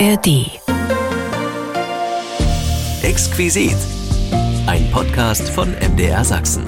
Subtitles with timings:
[0.00, 0.50] ARD.
[3.02, 3.76] Exquisit.
[4.66, 6.64] Ein Podcast von MDR Sachsen.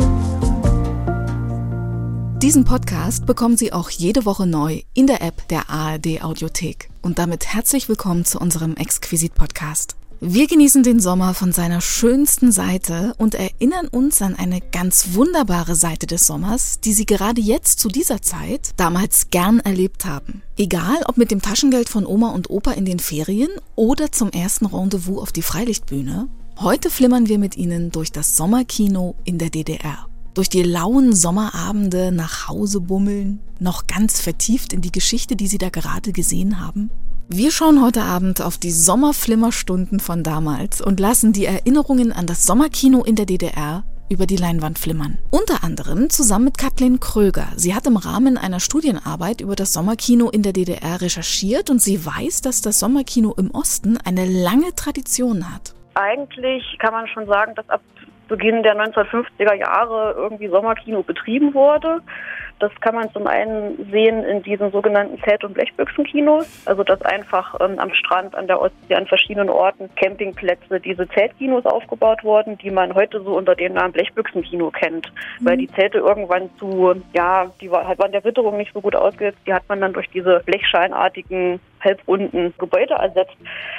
[2.39, 6.89] Diesen Podcast bekommen Sie auch jede Woche neu in der App der ARD Audiothek.
[7.03, 9.97] Und damit herzlich willkommen zu unserem Exquisit Podcast.
[10.21, 15.75] Wir genießen den Sommer von seiner schönsten Seite und erinnern uns an eine ganz wunderbare
[15.75, 20.41] Seite des Sommers, die Sie gerade jetzt zu dieser Zeit damals gern erlebt haben.
[20.57, 24.65] Egal ob mit dem Taschengeld von Oma und Opa in den Ferien oder zum ersten
[24.65, 26.29] Rendezvous auf die Freilichtbühne,
[26.61, 30.07] heute flimmern wir mit Ihnen durch das Sommerkino in der DDR.
[30.33, 35.59] Durch die lauen Sommerabende nach Hause bummeln, noch ganz vertieft in die Geschichte, die Sie
[35.59, 36.91] da gerade gesehen haben
[37.29, 42.47] wir schauen heute Abend auf die Sommerflimmerstunden von damals und lassen die Erinnerungen an das
[42.47, 45.19] Sommerkino in der DDR über die Leinwand flimmern.
[45.33, 47.49] Unter anderem zusammen mit Kathleen Kröger.
[47.57, 52.07] Sie hat im Rahmen einer Studienarbeit über das Sommerkino in der DDR recherchiert und sie
[52.07, 55.75] weiß, dass das Sommerkino im Osten eine lange Tradition hat.
[55.95, 57.81] Eigentlich kann man schon sagen, dass ab
[58.29, 62.03] Beginn der 1950er Jahre irgendwie Sommerkino betrieben wurde.
[62.59, 67.55] Das kann man zum einen sehen in diesen sogenannten Zelt- und Blechbüchsenkinos, also dass einfach
[67.61, 72.71] ähm, am Strand, an der Ostsee, an verschiedenen Orten Campingplätze, diese Zeltkinos aufgebaut wurden, die
[72.71, 75.47] man heute so unter dem Namen Blechbüchsenkino kennt, mhm.
[75.47, 79.39] weil die Zelte irgendwann zu, ja, die war, waren der Witterung nicht so gut ausgesetzt,
[79.47, 83.37] die hat man dann durch diese blechscheinartigen halbrunden Gebäude ersetzt.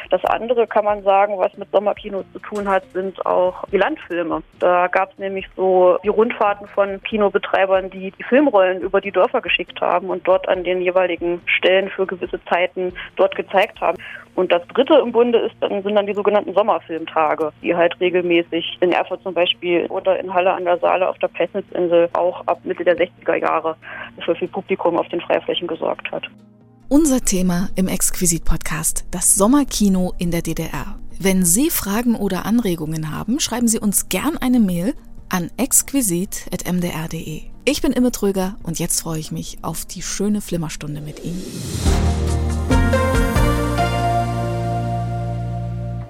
[0.10, 4.42] Das andere kann man sagen, was mit Sommerkinos zu tun hat, sind auch die Landfilme.
[4.60, 9.42] Da gab es nämlich so die Rundfahrten von Kinobetreibern, die die Filmrollen über die Dörfer
[9.42, 13.98] geschickt haben und dort an den jeweiligen Stellen für gewisse Zeiten dort gezeigt haben.
[14.36, 18.78] Und das dritte im Bunde ist dann, sind dann die sogenannten Sommerfilmtage, die halt regelmäßig
[18.82, 22.60] in Erfurt zum Beispiel oder in Halle an der Saale auf der Pessnitzinsel auch ab
[22.64, 23.76] Mitte der 60er Jahre
[24.24, 26.24] für viel Publikum auf den Freiflächen gesorgt hat.
[26.90, 30.98] Unser Thema im Exquisit-Podcast, das Sommerkino in der DDR.
[31.20, 34.96] Wenn Sie Fragen oder Anregungen haben, schreiben Sie uns gern eine Mail
[35.28, 37.42] an exquisit.mdr.de.
[37.66, 41.44] Ich bin Imme Tröger und jetzt freue ich mich auf die schöne Flimmerstunde mit Ihnen.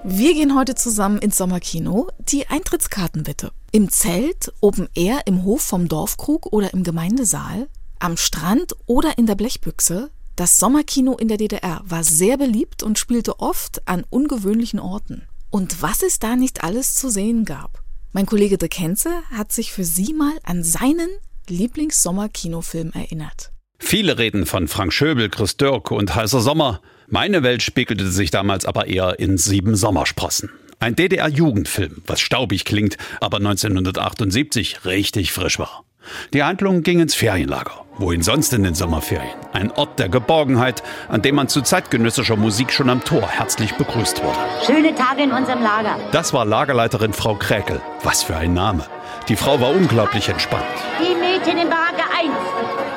[0.04, 2.06] Wir gehen heute zusammen ins Sommerkino.
[2.20, 3.50] Die Eintrittskarten bitte.
[3.72, 7.68] Im Zelt, Open Air, im Hof vom Dorfkrug oder im Gemeindesaal,
[7.98, 12.96] am Strand oder in der Blechbüchse, das Sommerkino in der DDR war sehr beliebt und
[12.96, 15.26] spielte oft an ungewöhnlichen Orten.
[15.50, 17.82] Und was es da nicht alles zu sehen gab.
[18.12, 21.08] Mein Kollege De Kenze hat sich für Sie mal an seinen
[21.48, 23.50] Lieblings-Sommerkinofilm erinnert.
[23.80, 26.82] Viele reden von Frank Schöbel, Chris Dirk und Heißer Sommer.
[27.08, 30.50] Meine Welt spiegelte sich damals aber eher in Sieben Sommersprossen.
[30.78, 35.84] Ein DDR-Jugendfilm, was staubig klingt, aber 1978 richtig frisch war.
[36.32, 37.84] Die Handlung ging ins Ferienlager.
[37.98, 39.34] Wohin sonst in den Sommerferien?
[39.52, 44.22] Ein Ort der Geborgenheit, an dem man zu zeitgenössischer Musik schon am Tor herzlich begrüßt
[44.22, 44.38] wurde.
[44.64, 45.96] Schöne Tage in unserem Lager.
[46.12, 47.80] Das war Lagerleiterin Frau Kräkel.
[48.04, 48.84] Was für ein Name.
[49.28, 50.64] Die Frau war unglaublich entspannt.
[51.00, 52.32] Die Mädchen in Baracke 1,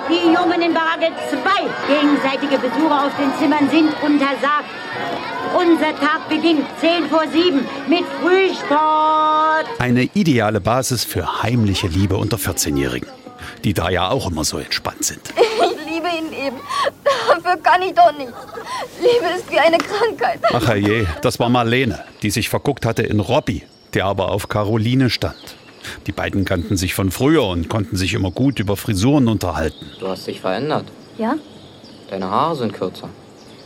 [0.10, 1.94] die Jungen in Baracke 2.
[1.94, 4.70] Gegenseitige Besuche auf den Zimmern sind untersagt.
[5.54, 9.66] Unser Tag beginnt 10 vor 7 mit Frühsport.
[9.80, 13.10] Eine ideale Basis für heimliche Liebe unter 14-Jährigen,
[13.64, 15.22] die da ja auch immer so entspannt sind.
[15.92, 16.58] Ich liebe ihn eben.
[17.04, 18.32] Dafür kann ich doch nicht.
[19.02, 20.40] Liebe ist wie eine Krankheit.
[20.54, 23.64] Ach je, das war Marlene, die sich verguckt hatte in Robby,
[23.94, 25.36] der aber auf Caroline stand.
[26.08, 29.86] Die beiden kannten sich von früher und konnten sich immer gut über Frisuren unterhalten.
[30.00, 30.86] Du hast dich verändert.
[31.18, 31.36] Ja?
[32.10, 33.10] Deine Haare sind kürzer.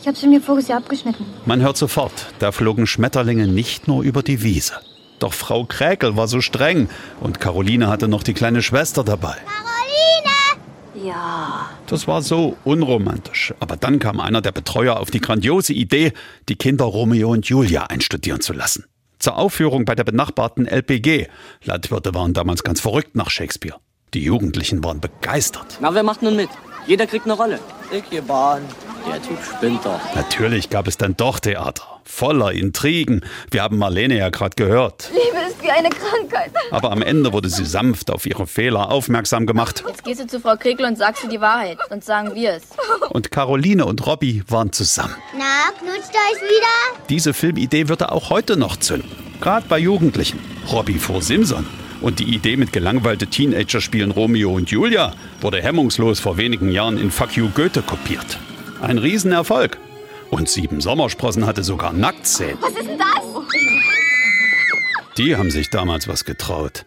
[0.01, 1.25] Ich habe sie mir voriges Jahr abgeschnitten.
[1.45, 4.73] Man hört sofort, da flogen Schmetterlinge nicht nur über die Wiese.
[5.17, 6.89] Doch Frau Kräkel war so streng
[7.21, 9.35] und Caroline hatte noch die kleine Schwester dabei.
[9.45, 11.07] Caroline!
[11.07, 11.69] Ja.
[11.87, 13.53] Das war so unromantisch.
[13.59, 16.13] Aber dann kam einer der Betreuer auf die grandiose Idee,
[16.49, 18.85] die Kinder Romeo und Julia einstudieren zu lassen.
[19.19, 21.27] Zur Aufführung bei der benachbarten LPG.
[21.63, 23.77] Landwirte waren damals ganz verrückt nach Shakespeare.
[24.13, 25.77] Die Jugendlichen waren begeistert.
[25.81, 26.49] Na, wer macht nun mit?
[26.87, 27.59] Jeder kriegt eine Rolle.
[27.91, 28.61] Ich gehe Bahn.
[29.07, 29.99] Der Typ spinnt doch.
[30.15, 31.83] Natürlich gab es dann doch Theater.
[32.03, 33.21] Voller Intrigen.
[33.51, 35.09] Wir haben Marlene ja gerade gehört.
[35.11, 36.51] Liebe ist wie eine Krankheit.
[36.71, 39.83] Aber am Ende wurde sie sanft auf ihre Fehler aufmerksam gemacht.
[39.87, 41.77] Jetzt gehst du zu Frau Krekel und sagst ihr die Wahrheit.
[41.89, 42.63] Sonst sagen wir es.
[43.09, 45.15] Und Caroline und Robby waren zusammen.
[45.37, 47.05] Na, knutscht euch wieder?
[47.09, 49.11] Diese Filmidee würde auch heute noch zünden.
[49.41, 50.39] Gerade bei Jugendlichen.
[50.71, 51.65] Robby vor Simson.
[52.01, 56.97] Und die Idee mit gelangweilte Teenager spielen Romeo und Julia wurde hemmungslos vor wenigen Jahren
[56.97, 58.37] in Fuck You Goethe kopiert.
[58.81, 59.77] Ein Riesenerfolg.
[60.29, 62.57] Und Sieben Sommersprossen hatte sogar Nacktszenen.
[62.59, 63.07] Was ist denn das?
[65.17, 66.85] Die haben sich damals was getraut.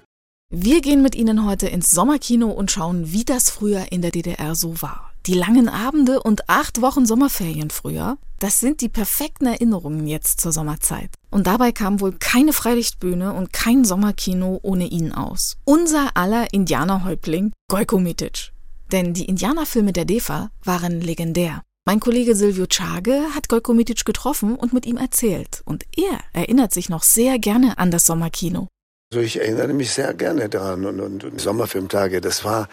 [0.50, 4.54] Wir gehen mit Ihnen heute ins Sommerkino und schauen, wie das früher in der DDR
[4.54, 5.07] so war.
[5.26, 8.16] Die langen Abende und acht Wochen Sommerferien früher.
[8.38, 11.10] Das sind die perfekten Erinnerungen jetzt zur Sommerzeit.
[11.30, 15.56] Und dabei kam wohl keine Freilichtbühne und kein Sommerkino ohne ihn aus.
[15.64, 18.52] Unser aller Indianerhäuptling Gojko Mitic.
[18.92, 21.62] Denn die Indianerfilme der DEFA waren legendär.
[21.84, 25.62] Mein Kollege Silvio Czage hat Gojko Mitic getroffen und mit ihm erzählt.
[25.64, 28.68] Und er erinnert sich noch sehr gerne an das Sommerkino.
[29.10, 32.68] Also ich erinnere mich sehr gerne daran und, und, und Sommerfilmtage, das war,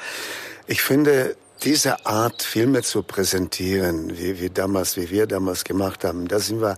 [0.67, 6.27] ich finde, diese Art Filme zu präsentieren, wie, wie damals, wie wir damals gemacht haben,
[6.27, 6.77] da sind wir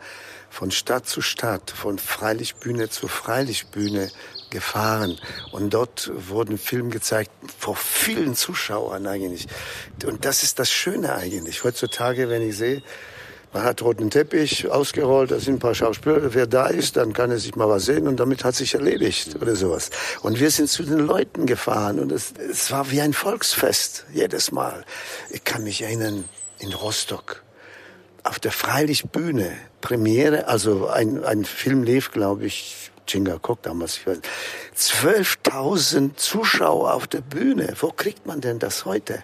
[0.50, 4.10] von Stadt zu Stadt, von Freilichtbühne zu Freilichtbühne
[4.50, 5.20] gefahren.
[5.52, 9.48] Und dort wurden Filme gezeigt vor vielen Zuschauern eigentlich.
[10.06, 11.64] Und das ist das Schöne eigentlich.
[11.64, 12.82] Heutzutage, wenn ich sehe,
[13.58, 16.36] man hat roten Teppich ausgerollt, da sind ein paar Schauspieler.
[16.36, 19.36] Wer da ist, dann kann er sich mal was sehen und damit hat sich erledigt
[19.42, 19.90] oder sowas.
[20.22, 24.52] Und wir sind zu den Leuten gefahren und es, es war wie ein Volksfest jedes
[24.52, 24.86] Mal.
[25.32, 26.26] Ich kann mich erinnern,
[26.60, 27.42] in Rostock
[28.24, 29.52] auf der Freilichtbühne,
[29.82, 34.02] Premiere, also ein, ein Film lief, glaube ich, Chinga Kok damals,
[34.76, 37.74] 12.000 Zuschauer auf der Bühne.
[37.80, 39.24] Wo kriegt man denn das heute?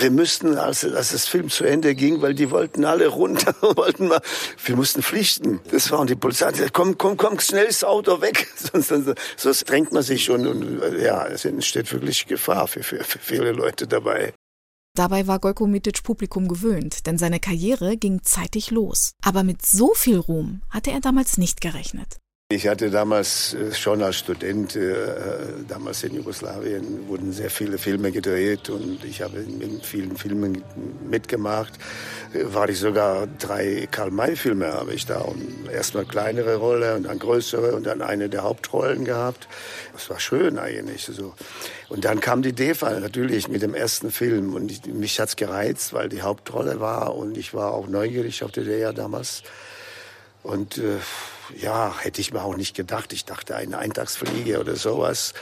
[0.00, 4.06] Wir müssten, als, als das Film zu Ende ging, weil die wollten alle runter, wollten
[4.06, 4.20] mal,
[4.64, 5.60] wir mussten pflichten.
[5.72, 8.46] Das war und die Polizei hat komm, komm, komm, schnell das Auto weg.
[8.72, 8.92] Sonst,
[9.36, 13.52] sonst drängt man sich und, und ja, es entsteht wirklich Gefahr für, für, für viele
[13.52, 14.32] Leute dabei.
[14.94, 19.12] Dabei war Gojko Mitic Publikum gewöhnt, denn seine Karriere ging zeitig los.
[19.22, 22.18] Aber mit so viel Ruhm hatte er damals nicht gerechnet.
[22.50, 24.94] Ich hatte damals äh, schon als Student, äh,
[25.68, 30.64] damals in Jugoslawien, wurden sehr viele Filme gedreht und ich habe in vielen Filmen
[31.10, 31.74] mitgemacht.
[32.32, 37.76] War ich sogar drei Karl-May-Filme habe ich da und erstmal kleinere Rolle und dann größere
[37.76, 39.46] und dann eine der Hauptrollen gehabt.
[39.92, 41.34] Das war schön eigentlich so.
[41.90, 45.92] Und dann kam die DEFA natürlich mit dem ersten Film und ich, mich hat's gereizt,
[45.92, 49.42] weil die Hauptrolle war und ich war auch neugierig auf die DEA damals.
[50.42, 50.98] Und äh,
[51.56, 53.12] ja, hätte ich mir auch nicht gedacht.
[53.12, 55.34] Ich dachte eine Eintagsfliege oder sowas.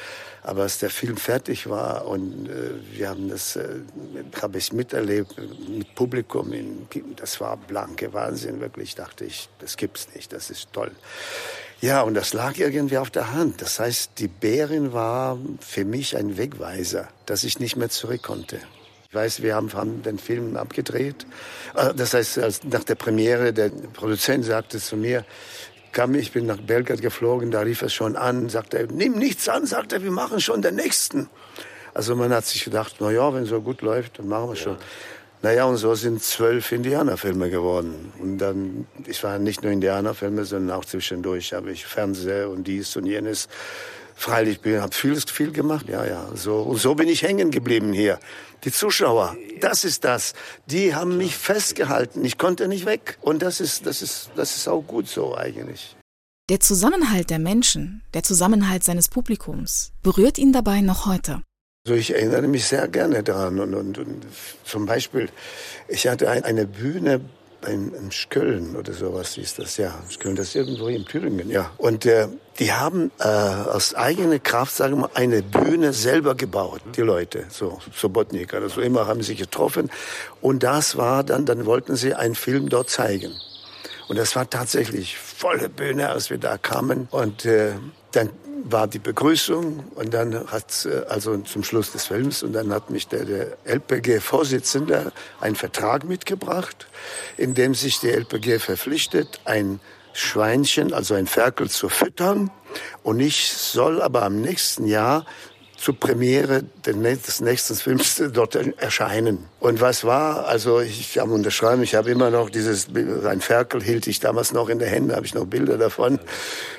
[0.42, 3.80] Aber als der Film fertig war und äh, wir haben das, äh,
[4.40, 5.34] habe ich miterlebt
[5.68, 8.94] mit Publikum, in, das war blanke Wahnsinn, wirklich.
[8.94, 10.92] Dachte ich, das gibt's nicht, das ist toll.
[11.80, 13.60] Ja, und das lag irgendwie auf der Hand.
[13.60, 18.60] Das heißt, die Bärin war für mich ein Wegweiser, dass ich nicht mehr zurück konnte.
[19.08, 21.26] Ich weiß, wir haben, haben den Film abgedreht.
[21.74, 25.24] Äh, das heißt, als nach der Premiere, der Produzent sagte zu mir,
[25.92, 29.48] kam, ich bin nach Belgrad geflogen, da rief er schon an, sagte er, nimm nichts
[29.48, 31.30] an, sagt er, wir machen schon den nächsten.
[31.94, 34.74] Also man hat sich gedacht, na ja, wenn so gut läuft, dann machen wir schon.
[34.74, 34.78] Ja.
[35.42, 38.12] Naja, und so sind zwölf Indianerfilme geworden.
[38.18, 42.96] Und dann, ich war nicht nur Indianerfilme, sondern auch zwischendurch habe ich Fernseher und dies
[42.96, 43.48] und jenes.
[44.18, 46.26] Freilich, ich habe viel, viel gemacht, ja, ja.
[46.34, 48.18] So, und so bin ich hängen geblieben hier.
[48.64, 50.32] Die Zuschauer, das ist das.
[50.64, 52.24] Die haben mich festgehalten.
[52.24, 53.18] Ich konnte nicht weg.
[53.20, 55.96] Und das ist, das ist, das ist auch gut so eigentlich.
[56.48, 61.42] Der Zusammenhalt der Menschen, der Zusammenhalt seines Publikums berührt ihn dabei noch heute.
[61.86, 63.60] Also ich erinnere mich sehr gerne daran.
[63.60, 64.26] Und, und, und
[64.64, 65.28] zum Beispiel,
[65.88, 67.20] ich hatte eine Bühne
[67.66, 69.94] in, in Schköln oder sowas hieß das, ja.
[70.08, 71.70] Schköln, das ist irgendwo in Thüringen, ja.
[71.76, 72.28] Und äh,
[72.58, 77.44] die haben äh, aus eigener Kraft, sagen wir mal, eine Bühne selber gebaut, die Leute,
[77.50, 79.90] so Sobotnik oder so immer haben sie getroffen.
[80.40, 83.32] Und das war dann, dann wollten sie einen Film dort zeigen.
[84.08, 87.08] Und das war tatsächlich volle Bühne, als wir da kamen.
[87.10, 87.72] Und äh,
[88.12, 88.30] dann
[88.68, 92.90] war die Begrüßung und dann hat äh, also zum Schluss des Films und dann hat
[92.90, 96.86] mich der, der LPG-Vorsitzende einen Vertrag mitgebracht,
[97.36, 99.80] in dem sich die LPG verpflichtet, ein
[100.12, 102.50] Schweinchen, also ein Ferkel zu füttern.
[103.02, 105.26] Und ich soll aber am nächsten Jahr
[105.76, 109.46] zur Premiere des nächsten Films dort erscheinen.
[109.60, 112.88] Und was war, also ich habe unterschreiben, ich habe immer noch dieses,
[113.26, 116.18] ein Ferkel hielt ich damals noch in der Hände, habe ich noch Bilder davon.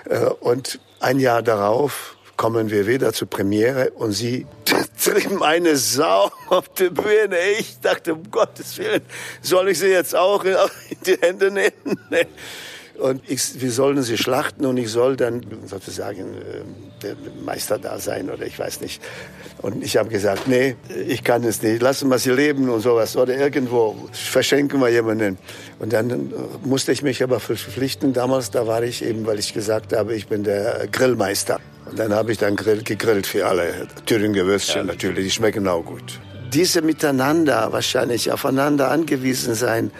[0.09, 4.45] Äh, und ein Jahr darauf kommen wir wieder zur Premiere und sie
[5.03, 7.37] trieben eine Sau auf der Bühne.
[7.59, 9.01] Ich dachte, um Gottes Willen,
[9.41, 10.55] soll ich sie jetzt auch in
[11.05, 11.99] die Hände nehmen?
[12.99, 16.61] Und ich, wir sollen sie schlachten und ich soll dann sozusagen äh,
[17.03, 19.01] der Meister da sein oder ich weiß nicht.
[19.61, 20.75] Und ich habe gesagt, nee,
[21.07, 21.81] ich kann es nicht.
[21.81, 25.37] Lassen wir sie leben und sowas oder irgendwo verschenken wir jemanden.
[25.79, 26.23] Und dann äh,
[26.63, 28.13] musste ich mich aber verpflichten.
[28.13, 31.59] Damals, da war ich eben, weil ich gesagt habe, ich bin der Grillmeister.
[31.89, 33.87] Und dann habe ich dann grill, gegrillt für alle.
[34.05, 34.93] Thüringer Würstchen ja.
[34.93, 36.19] natürlich, die schmecken auch gut.
[36.53, 39.91] Diese miteinander wahrscheinlich aufeinander angewiesen sein,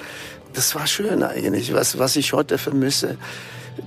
[0.58, 1.72] das war schön eigentlich.
[1.74, 3.18] Was, was ich heute vermisse,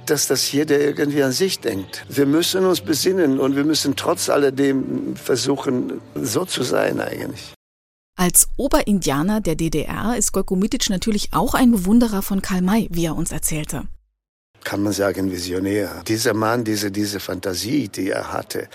[0.07, 2.05] dass das jeder irgendwie an sich denkt.
[2.09, 7.55] Wir müssen uns besinnen und wir müssen trotz alledem versuchen, so zu sein eigentlich.
[8.17, 13.07] Als Oberindianer der DDR ist Gojko Mitic natürlich auch ein Bewunderer von Karl May, wie
[13.07, 13.89] er uns erzählte.
[14.62, 16.05] Kann man sagen, Visionär.
[16.07, 18.69] Dieser Mann, diese, diese Fantasie, die er hatte.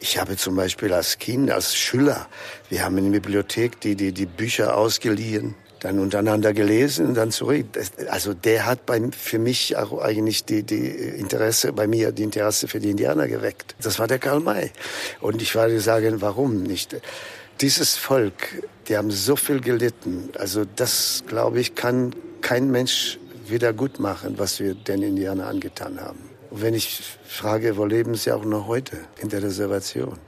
[0.00, 2.28] Ich habe zum Beispiel als Kind, als Schüler,
[2.70, 7.30] wir haben in der Bibliothek die, die, die Bücher ausgeliehen dann untereinander gelesen und dann
[7.30, 7.66] zurück.
[8.08, 12.68] Also der hat bei, für mich auch eigentlich die, die Interesse, bei mir die Interesse
[12.68, 13.74] für die Indianer geweckt.
[13.82, 14.70] Das war der Karl May.
[15.20, 16.96] Und ich würde sagen, warum nicht?
[17.60, 20.30] Dieses Volk, die haben so viel gelitten.
[20.38, 26.00] Also das, glaube ich, kann kein Mensch wieder gut machen, was wir den Indianern angetan
[26.00, 26.18] haben.
[26.50, 28.98] Und wenn ich frage, wo leben sie auch noch heute?
[29.20, 30.18] In der Reservation.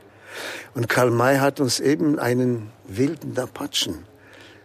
[0.75, 4.05] Und Karl May hat uns eben einen wilden Apachen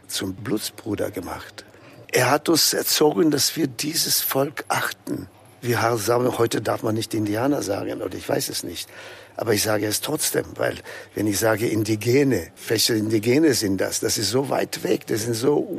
[0.07, 1.65] zum Blutsbruder gemacht.
[2.11, 5.27] Er hat uns erzogen, dass wir dieses Volk achten.
[5.61, 8.89] Wir sagen, heute darf man nicht Indianer sagen, oder ich weiß es nicht.
[9.35, 10.77] Aber ich sage es trotzdem, weil
[11.15, 13.99] wenn ich sage Indigene, welche Indigene sind das?
[13.99, 15.75] Das ist so weit weg, das sind so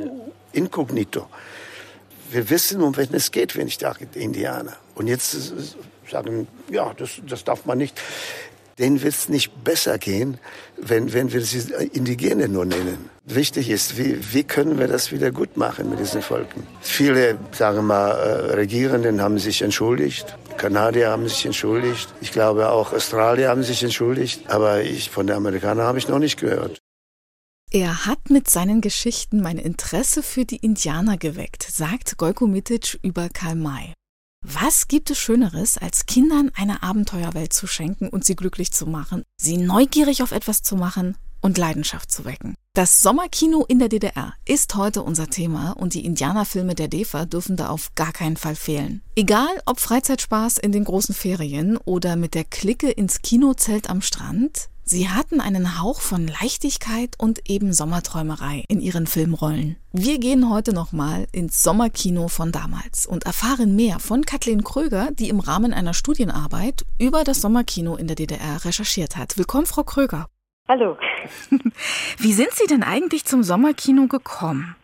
[0.53, 1.29] inkognito.
[2.31, 4.77] Wir wissen, um wen es geht, wenn ich sage Indianer.
[4.97, 5.37] Und jetzt
[6.11, 8.01] sagen, ja, das, das darf man nicht
[8.79, 10.39] denen wird es nicht besser gehen,
[10.77, 13.11] wenn, wenn wir sie Indigene nur nennen.
[13.25, 16.67] Wichtig ist, wie, wie können wir das wieder gut machen mit diesen Volken?
[16.81, 20.37] Viele, sagen wir mal, äh, Regierenden haben sich entschuldigt.
[20.57, 22.13] Kanadier haben sich entschuldigt.
[22.21, 24.51] Ich glaube auch Australier haben sich entschuldigt.
[24.51, 26.79] Aber ich, von den Amerikanern habe ich noch nicht gehört.
[27.71, 33.29] Er hat mit seinen Geschichten mein Interesse für die Indianer geweckt, sagt Gojko Mitic über
[33.29, 33.95] Karl May.
[34.47, 39.23] Was gibt es Schöneres, als Kindern eine Abenteuerwelt zu schenken und sie glücklich zu machen,
[39.39, 42.55] sie neugierig auf etwas zu machen und Leidenschaft zu wecken?
[42.75, 47.57] Das Sommerkino in der DDR ist heute unser Thema und die Indianerfilme der DEFA dürfen
[47.57, 49.01] da auf gar keinen Fall fehlen.
[49.17, 54.69] Egal ob Freizeitspaß in den großen Ferien oder mit der Clique ins Kinozelt am Strand,
[54.87, 59.77] Sie hatten einen Hauch von Leichtigkeit und eben Sommerträumerei in ihren Filmrollen.
[59.93, 65.31] Wir gehen heute nochmal ins Sommerkino von damals und erfahren mehr von Kathleen Kröger, die
[65.31, 69.39] im Rahmen einer Studienarbeit über das Sommerkino in der DDR recherchiert hat.
[69.39, 70.29] Willkommen, Frau Kröger.
[70.69, 70.99] Hallo.
[72.19, 74.77] Wie sind Sie denn eigentlich zum Sommerkino gekommen?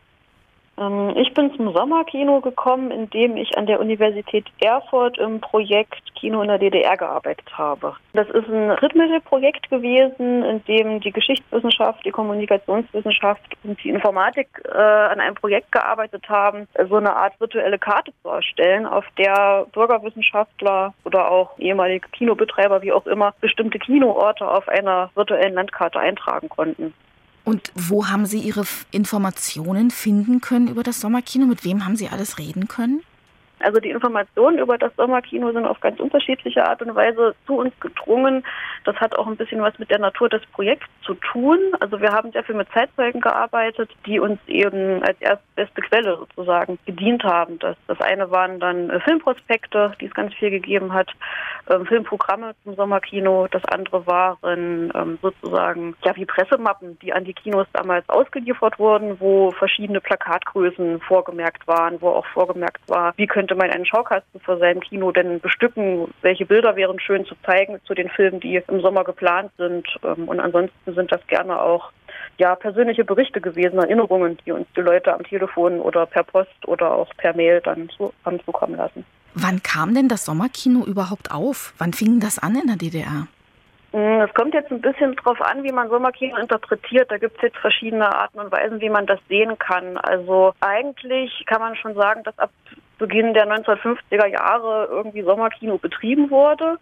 [0.80, 6.42] Ähm, ich bin zum Sommerkino gekommen, indem ich an der Universität Erfurt im Projekt Kino
[6.42, 7.94] in der DDR gearbeitet habe.
[8.12, 14.78] Das ist ein Drittmittelprojekt gewesen, in dem die Geschichtswissenschaft, die Kommunikationswissenschaft und die Informatik äh,
[14.78, 20.94] an einem Projekt gearbeitet haben, so eine Art virtuelle Karte zu erstellen, auf der Bürgerwissenschaftler
[21.04, 26.94] oder auch ehemalige Kinobetreiber, wie auch immer, bestimmte Kinoorte auf einer virtuellen Landkarte eintragen konnten.
[27.50, 31.47] Und wo haben Sie Ihre Informationen finden können über das Sommerkino?
[31.47, 33.00] Mit wem haben Sie alles reden können?
[33.62, 37.72] Also die Informationen über das Sommerkino sind auf ganz unterschiedliche Art und Weise zu uns
[37.80, 38.44] gedrungen.
[38.84, 41.58] Das hat auch ein bisschen was mit der Natur des Projekts zu tun.
[41.80, 46.78] Also wir haben sehr viel mit Zeitzeugen gearbeitet, die uns eben als erstbeste Quelle sozusagen
[46.86, 47.58] gedient haben.
[47.58, 51.10] Das, das eine waren dann äh, Filmprospekte, die es ganz viel gegeben hat,
[51.68, 53.46] ähm, Filmprogramme zum Sommerkino.
[53.50, 59.20] Das andere waren ähm, sozusagen ja wie Pressemappen, die an die Kinos damals ausgeliefert wurden,
[59.20, 64.40] wo verschiedene Plakatgrößen vorgemerkt waren, wo auch vorgemerkt war, wie könnte könnte man einen Schaukasten
[64.40, 66.14] vor seinem Kino denn bestücken?
[66.23, 69.88] Welche Bilder wären schön zu zeigen zu den Filmen, die im Sommer geplant sind?
[70.04, 71.90] Ähm, und ansonsten sind das gerne auch
[72.38, 76.92] ja, persönliche Berichte gewesen, Erinnerungen, die uns die Leute am Telefon oder per Post oder
[76.92, 79.04] auch per Mail dann so haben zukommen lassen.
[79.35, 81.75] Wann kam denn das Sommerkino überhaupt auf?
[81.78, 83.26] Wann fing das an in der DDR?
[83.92, 87.11] Hm, es kommt jetzt ein bisschen drauf an, wie man Sommerkino interpretiert.
[87.11, 89.97] Da gibt es jetzt verschiedene Arten und Weisen, wie man das sehen kann.
[89.99, 92.50] Also eigentlich kann man schon sagen, dass ab
[93.00, 96.78] Beginn der 1950er Jahre irgendwie Sommerkino betrieben wurde.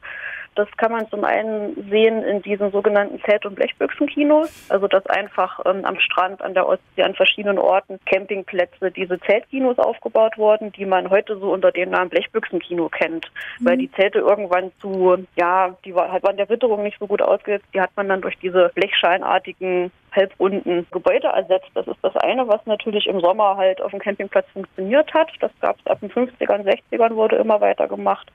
[0.59, 5.61] Das kann man zum einen sehen in diesen sogenannten Zelt- und Blechbüchsenkinos, also dass einfach
[5.65, 10.85] ähm, am Strand, an der Ostsee, an verschiedenen Orten, Campingplätze, diese Zeltkinos aufgebaut wurden, die
[10.85, 13.69] man heute so unter dem Namen Blechbüchsenkino kennt, mhm.
[13.69, 17.23] weil die Zelte irgendwann zu, ja, die war, halt waren der Witterung nicht so gut
[17.23, 21.71] ausgesetzt, die hat man dann durch diese blechscheinartigen halbrunden Gebäude ersetzt.
[21.75, 25.31] Das ist das eine, was natürlich im Sommer halt auf dem Campingplatz funktioniert hat.
[25.41, 28.31] Das gab es ab den 50ern, 60ern, wurde immer weiter gemacht.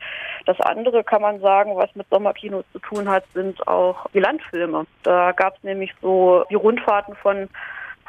[0.45, 4.85] Das andere kann man sagen, was mit Sommerkino zu tun hat, sind auch die Landfilme.
[5.03, 7.49] Da gab es nämlich so die Rundfahrten von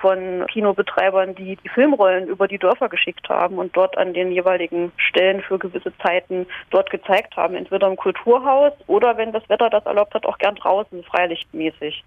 [0.04, 4.92] von Kinobetreibern, die die Filmrollen über die Dörfer geschickt haben und dort an den jeweiligen
[4.98, 9.86] Stellen für gewisse Zeiten dort gezeigt haben, entweder im Kulturhaus oder wenn das Wetter das
[9.86, 12.04] erlaubt hat, auch gern draußen, freilichtmäßig.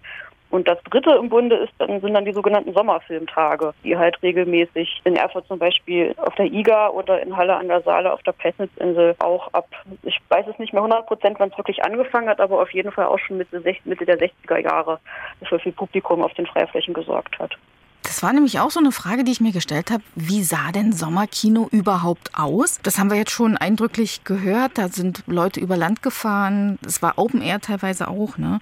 [0.50, 5.02] Und das dritte im Bunde ist dann, sind dann die sogenannten Sommerfilmtage, die halt regelmäßig
[5.04, 8.32] in Erfurt zum Beispiel auf der IGA oder in Halle an der Saale auf der
[8.32, 9.68] Pessnitzinsel auch ab,
[10.04, 12.92] ich weiß es nicht mehr 100 Prozent, wann es wirklich angefangen hat, aber auf jeden
[12.92, 14.98] Fall auch schon Mitte, Mitte der 60er Jahre
[15.42, 17.56] für viel Publikum auf den Freiflächen gesorgt hat.
[18.02, 20.02] Das war nämlich auch so eine Frage, die ich mir gestellt habe.
[20.14, 22.78] Wie sah denn Sommerkino überhaupt aus?
[22.82, 24.78] Das haben wir jetzt schon eindrücklich gehört.
[24.78, 26.78] Da sind Leute über Land gefahren.
[26.86, 28.60] Es war Open Air teilweise auch, ne?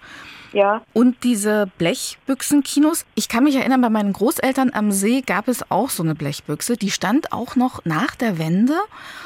[0.52, 0.83] Ja.
[0.95, 3.05] Und diese Blechbüchsenkinos.
[3.14, 6.76] Ich kann mich erinnern, bei meinen Großeltern am See gab es auch so eine Blechbüchse.
[6.76, 8.75] Die stand auch noch nach der Wende.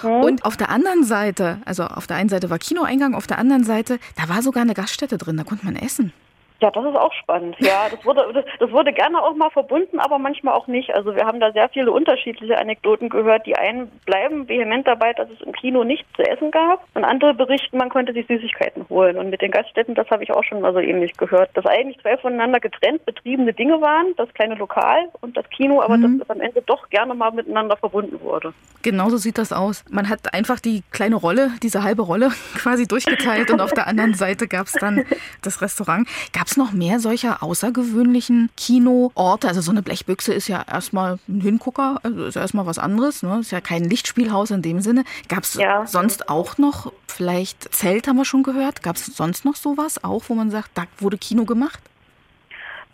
[0.02, 0.10] Mhm.
[0.10, 3.64] Und auf der anderen Seite, also auf der einen Seite war Kinoeingang, auf der anderen
[3.64, 5.36] Seite, da war sogar eine Gaststätte drin.
[5.36, 6.12] Da konnte man essen.
[6.60, 7.56] Ja, das ist auch spannend.
[7.58, 10.94] Ja, das wurde, das wurde gerne auch mal verbunden, aber manchmal auch nicht.
[10.94, 13.46] Also wir haben da sehr viele unterschiedliche Anekdoten gehört.
[13.46, 17.34] Die einen bleiben vehement dabei, dass es im Kino nichts zu essen gab und andere
[17.34, 19.16] berichten, man konnte sich Süßigkeiten holen.
[19.16, 21.98] Und mit den Gaststätten, das habe ich auch schon mal so ähnlich gehört, dass eigentlich
[22.00, 26.18] zwei voneinander getrennt betriebene Dinge waren, das kleine Lokal und das Kino, aber mhm.
[26.18, 28.52] dass das am Ende doch gerne mal miteinander verbunden wurde.
[28.82, 29.84] Genauso sieht das aus.
[29.90, 34.14] Man hat einfach die kleine Rolle, diese halbe Rolle quasi durchgeteilt und auf der anderen
[34.14, 35.04] Seite gab es dann
[35.42, 36.08] das Restaurant.
[36.32, 39.48] Gab es noch mehr solcher außergewöhnlichen Kinoorte?
[39.48, 43.22] Also so eine Blechbüchse ist ja erstmal ein Hingucker, also ist ja erstmal was anderes,
[43.22, 43.40] ne?
[43.40, 45.04] Ist ja kein Lichtspielhaus in dem Sinne.
[45.28, 45.86] Gab es ja.
[45.86, 50.24] sonst auch noch, vielleicht Zelt haben wir schon gehört, gab es sonst noch sowas auch,
[50.28, 51.80] wo man sagt, da wurde Kino gemacht?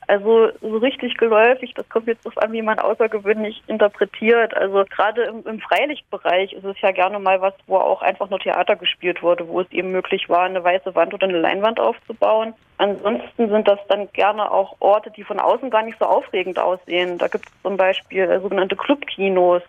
[0.08, 4.56] Also so richtig geläufig, das kommt jetzt darauf an, wie man außergewöhnlich interpretiert.
[4.56, 8.38] Also gerade im, im, Freilichtbereich ist es ja gerne mal was, wo auch einfach nur
[8.38, 12.54] Theater gespielt wurde, wo es eben möglich war, eine weiße Wand oder eine Leinwand aufzubauen.
[12.78, 17.18] Ansonsten sind das dann gerne auch Orte, die von außen gar nicht so aufregend aussehen.
[17.18, 19.62] Da gibt es zum Beispiel sogenannte Clubkinos.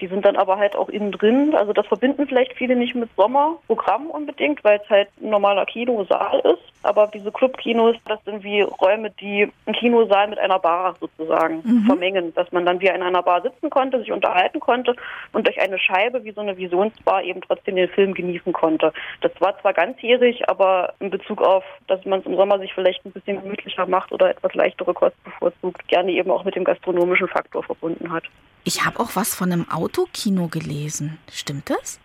[0.00, 1.54] Die sind dann aber halt auch innen drin.
[1.54, 6.40] Also das verbinden vielleicht viele nicht mit Sommerprogramm unbedingt, weil es halt ein normaler Kinosaal
[6.40, 6.77] ist.
[6.82, 11.86] Aber diese Clubkinos, das sind wie Räume, die einen Kinosaal mit einer Bar sozusagen mhm.
[11.86, 14.94] vermengen, dass man dann wie in einer Bar sitzen konnte, sich unterhalten konnte
[15.32, 18.92] und durch eine Scheibe wie so eine Visionsbar eben trotzdem den Film genießen konnte.
[19.20, 23.04] Das war zwar ganzjährig, aber in Bezug auf, dass man es im Sommer sich vielleicht
[23.04, 27.28] ein bisschen gemütlicher macht oder etwas leichtere Kost bevorzugt, gerne eben auch mit dem gastronomischen
[27.28, 28.24] Faktor verbunden hat.
[28.64, 31.18] Ich habe auch was von einem Autokino gelesen.
[31.32, 32.00] Stimmt das?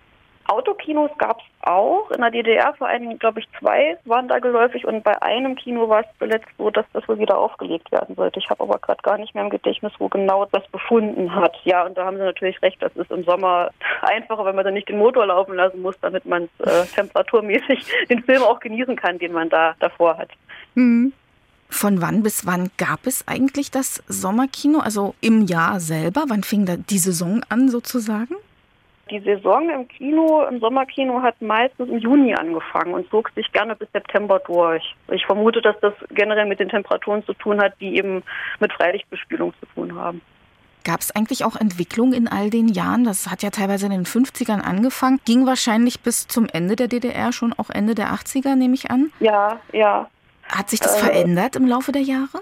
[0.48, 2.12] Autokinos gab es auch.
[2.12, 5.88] In der DDR vor allem, glaube ich, zwei waren da geläufig und bei einem Kino
[5.88, 8.40] war es zuletzt so, dass das wohl wieder aufgelegt werden sollte.
[8.40, 11.56] Ich habe aber gerade gar nicht mehr im Gedächtnis, wo genau das befunden hat.
[11.64, 14.74] Ja, und da haben Sie natürlich recht, das ist im Sommer einfacher, wenn man dann
[14.74, 19.20] nicht den Motor laufen lassen muss, damit man äh, temperaturmäßig den Film auch genießen kann,
[19.20, 20.30] den man da davor hat.
[20.76, 21.14] Mhm.
[21.70, 24.80] Von wann bis wann gab es eigentlich das Sommerkino?
[24.80, 26.26] Also im Jahr selber?
[26.28, 28.36] Wann fing da die Saison an sozusagen?
[29.10, 33.76] Die Saison im Kino, im Sommerkino hat meistens im Juni angefangen und zog sich gerne
[33.76, 34.96] bis September durch.
[35.12, 38.24] Ich vermute, dass das generell mit den Temperaturen zu tun hat, die eben
[38.60, 40.22] mit Freilichtbespielung zu tun haben.
[40.86, 43.04] Gab es eigentlich auch Entwicklung in all den Jahren?
[43.04, 47.32] Das hat ja teilweise in den 50ern angefangen, ging wahrscheinlich bis zum Ende der DDR,
[47.32, 49.12] schon auch Ende der 80er, nehme ich an.
[49.20, 50.10] Ja, ja.
[50.50, 52.42] Hat sich das äh, verändert im Laufe der Jahre?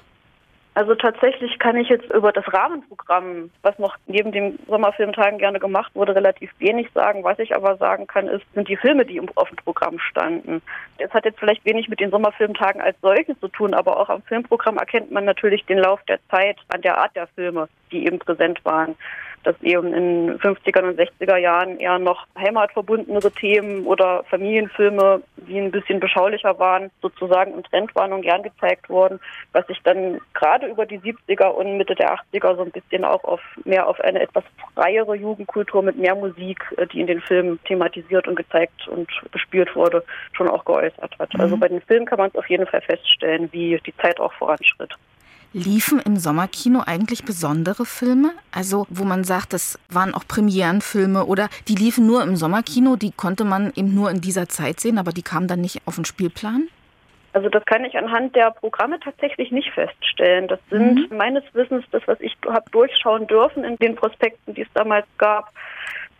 [0.73, 5.91] Also tatsächlich kann ich jetzt über das Rahmenprogramm, was noch neben den Sommerfilmtagen gerne gemacht
[5.95, 7.25] wurde, relativ wenig sagen.
[7.25, 10.61] Was ich aber sagen kann, ist, sind die Filme, die auf dem Programm standen.
[10.97, 14.21] Es hat jetzt vielleicht wenig mit den Sommerfilmtagen als solchen zu tun, aber auch am
[14.21, 18.19] Filmprogramm erkennt man natürlich den Lauf der Zeit an der Art der Filme, die eben
[18.19, 18.95] präsent waren
[19.43, 25.71] dass eben in 50er und 60er Jahren eher noch heimatverbundenere Themen oder Familienfilme, die ein
[25.71, 29.19] bisschen beschaulicher waren, sozusagen im Trend waren und gern gezeigt wurden,
[29.51, 33.23] was sich dann gerade über die 70er und Mitte der 80er so ein bisschen auch
[33.23, 37.59] auf mehr auf eine etwas freiere Jugendkultur mit mehr Musik, äh, die in den Filmen
[37.65, 41.29] thematisiert und gezeigt und gespielt wurde, schon auch geäußert hat.
[41.29, 41.51] Also mhm.
[41.51, 44.31] Also bei den Filmen kann man es auf jeden Fall feststellen, wie die Zeit auch
[44.33, 44.95] voranschritt.
[45.53, 48.31] Liefen im Sommerkino eigentlich besondere Filme?
[48.51, 53.11] Also, wo man sagt, das waren auch Premierenfilme oder die liefen nur im Sommerkino, die
[53.11, 56.05] konnte man eben nur in dieser Zeit sehen, aber die kamen dann nicht auf den
[56.05, 56.69] Spielplan?
[57.33, 60.47] Also das kann ich anhand der Programme tatsächlich nicht feststellen.
[60.47, 61.17] Das sind mhm.
[61.17, 65.51] meines Wissens das, was ich habe durchschauen dürfen in den Prospekten, die es damals gab,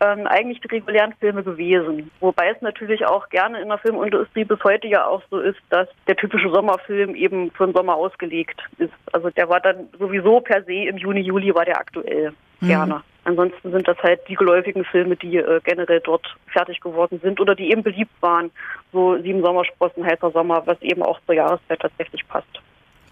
[0.02, 2.10] ähm, eigentlich die regulären Filme gewesen.
[2.20, 5.88] Wobei es natürlich auch gerne in der Filmindustrie bis heute ja auch so ist, dass
[6.08, 8.94] der typische Sommerfilm eben für den Sommer ausgelegt ist.
[9.14, 12.34] Also der war dann sowieso per se im Juni, Juli war der aktuell.
[12.62, 12.68] Mhm.
[12.68, 13.04] Gerne.
[13.24, 17.54] Ansonsten sind das halt die geläufigen Filme, die äh, generell dort fertig geworden sind oder
[17.54, 18.50] die eben beliebt waren.
[18.92, 22.48] So Sieben Sommersprossen, Heißer Sommer, was eben auch zur Jahreszeit tatsächlich passt.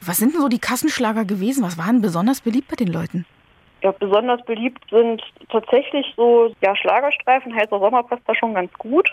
[0.02, 1.63] Was sind denn so die Kassenschlager gewesen?
[1.63, 3.25] Was waren besonders beliebt bei den Leuten?
[3.82, 7.56] Ja, besonders beliebt sind tatsächlich so ja, Schlagerstreifen.
[7.56, 9.10] Heißer Sommer passt da schon ganz gut.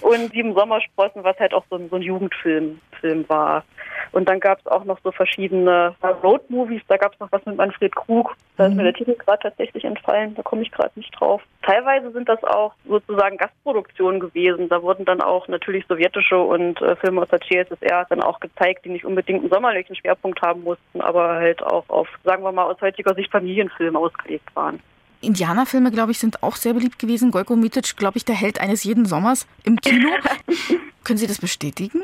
[0.00, 3.64] Und Sieben Sommersprossen, was halt auch so ein, so ein Jugendfilm Film war.
[4.12, 6.82] Und dann gab es auch noch so verschiedene Road-Movies.
[6.88, 8.34] Da gab es noch was mit Manfred Krug.
[8.56, 10.34] Da ist mir der Titel gerade tatsächlich entfallen.
[10.34, 11.42] Da komme ich gerade nicht drauf.
[11.62, 14.68] Teilweise sind das auch sozusagen Gastproduktionen gewesen.
[14.68, 18.84] Da wurden dann auch natürlich sowjetische und äh, Filme aus der CSSR dann auch gezeigt,
[18.84, 22.64] die nicht unbedingt einen sommerlichen Schwerpunkt haben mussten, aber halt auch auf, sagen wir mal,
[22.64, 24.80] aus heutiger Sicht Familienfilme ausgelegt waren.
[25.26, 27.30] Indianerfilme, glaube ich, sind auch sehr beliebt gewesen.
[27.30, 30.08] Gojko Mitic, glaube ich, der Held eines jeden Sommers im Kino.
[31.04, 32.02] Können Sie das bestätigen?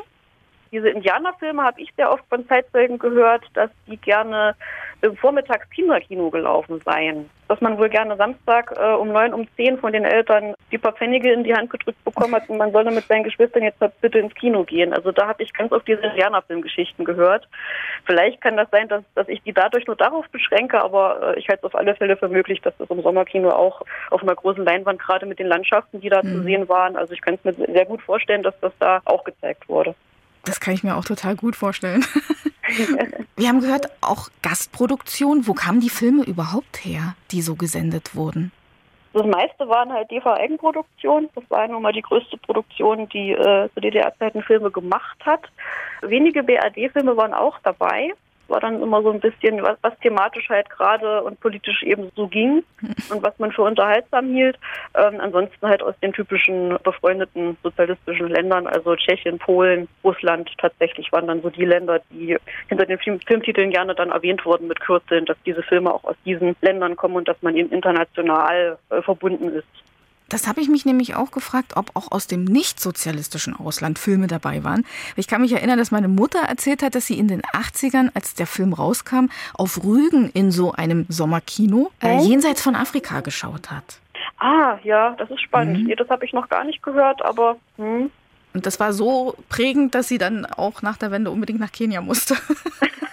[0.73, 4.55] Diese Indianerfilme habe ich sehr oft von Zeitzeugen gehört, dass die gerne
[5.01, 7.29] im Vormittags Kinderkino gelaufen seien.
[7.49, 10.93] Dass man wohl gerne Samstag äh, um neun, um zehn von den Eltern die paar
[10.93, 14.17] Pfennige in die Hand gedrückt bekommen hat und man solle mit seinen Geschwistern jetzt bitte
[14.17, 14.93] ins Kino gehen.
[14.93, 17.47] Also da habe ich ganz oft diese Indianerfilmgeschichten gehört.
[18.05, 21.49] Vielleicht kann das sein, dass, dass ich die dadurch nur darauf beschränke, aber äh, ich
[21.49, 24.63] halte es auf alle Fälle für möglich, dass das im Sommerkino auch auf einer großen
[24.63, 26.29] Leinwand, gerade mit den Landschaften, die da mhm.
[26.29, 26.95] zu sehen waren.
[26.95, 29.93] Also ich kann es mir sehr gut vorstellen, dass das da auch gezeigt wurde.
[30.45, 32.05] Das kann ich mir auch total gut vorstellen.
[33.35, 35.47] Wir haben gehört, auch Gastproduktion.
[35.47, 38.51] Wo kamen die Filme überhaupt her, die so gesendet wurden?
[39.13, 41.29] Das meiste waren halt DV-Eigenproduktionen.
[41.35, 45.41] Das war nun mal die größte Produktion, die äh, zu DDR-Zeiten Filme gemacht hat.
[46.01, 48.13] Wenige BRD-Filme waren auch dabei
[48.47, 52.27] war dann immer so ein bisschen, was, was thematisch halt gerade und politisch eben so
[52.27, 52.63] ging
[53.09, 54.57] und was man für unterhaltsam hielt.
[54.95, 61.27] Ähm, ansonsten halt aus den typischen befreundeten sozialistischen Ländern, also Tschechien, Polen, Russland tatsächlich waren
[61.27, 65.25] dann so die Länder, die hinter den Film Filmtiteln gerne dann erwähnt wurden mit Kürzeln,
[65.25, 69.49] dass diese Filme auch aus diesen Ländern kommen und dass man eben international äh, verbunden
[69.49, 69.82] ist.
[70.33, 74.63] Das habe ich mich nämlich auch gefragt, ob auch aus dem nicht-sozialistischen Ausland Filme dabei
[74.63, 74.83] waren.
[75.15, 78.33] Ich kann mich erinnern, dass meine Mutter erzählt hat, dass sie in den 80ern, als
[78.33, 83.99] der Film rauskam, auf Rügen in so einem Sommerkino äh, jenseits von Afrika geschaut hat.
[84.39, 85.81] Ah, ja, das ist spannend.
[85.81, 85.85] Mhm.
[85.85, 87.57] Nee, das habe ich noch gar nicht gehört, aber.
[87.77, 88.09] Hm.
[88.55, 92.01] Und das war so prägend, dass sie dann auch nach der Wende unbedingt nach Kenia
[92.01, 92.35] musste.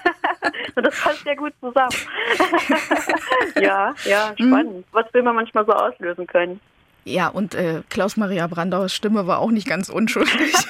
[0.75, 1.91] das passt ja gut zusammen.
[3.61, 4.77] ja, ja, spannend.
[4.77, 4.85] Mhm.
[4.93, 6.61] Was will man manchmal so auslösen können?
[7.05, 10.55] Ja, und äh, Klaus-Maria Brandauers Stimme war auch nicht ganz unschuldig.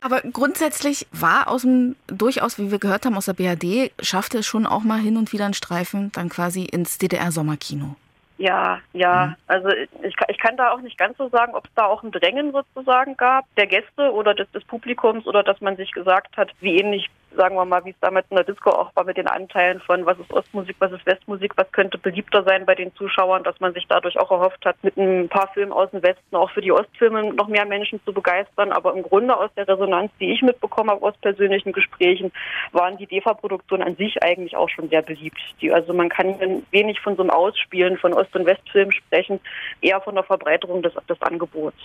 [0.00, 4.46] Aber grundsätzlich war aus dem, durchaus, wie wir gehört haben, aus der BRD, schaffte es
[4.46, 7.96] schon auch mal hin und wieder einen Streifen dann quasi ins DDR-Sommerkino.
[8.38, 9.26] Ja, ja.
[9.26, 9.34] Mhm.
[9.46, 12.12] Also ich, ich kann da auch nicht ganz so sagen, ob es da auch ein
[12.12, 16.52] Drängen sozusagen gab, der Gäste oder des, des Publikums oder dass man sich gesagt hat,
[16.60, 19.26] wie ähnlich sagen wir mal, wie es damals in der Disco auch war mit den
[19.26, 23.44] Anteilen von was ist Ostmusik, was ist Westmusik, was könnte beliebter sein bei den Zuschauern,
[23.44, 26.50] dass man sich dadurch auch erhofft hat, mit ein paar Filmen aus dem Westen auch
[26.50, 28.72] für die Ostfilme noch mehr Menschen zu begeistern.
[28.72, 32.32] Aber im Grunde aus der Resonanz, die ich mitbekommen habe aus persönlichen Gesprächen,
[32.72, 35.38] waren die DEFA-Produktionen an sich eigentlich auch schon sehr beliebt.
[35.60, 39.40] Die, also man kann wenig von so einem Ausspielen von Ost- und Westfilmen sprechen,
[39.80, 41.76] eher von der Verbreiterung des, des Angebots.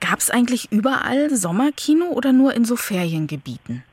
[0.00, 3.84] Gab es eigentlich überall Sommerkino oder nur in so Feriengebieten?